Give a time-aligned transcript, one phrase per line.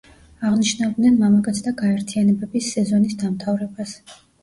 [0.47, 3.99] აღნიშნავდნენ მამაკაცთა გაერთიანებების სეზონის დამთავრებას.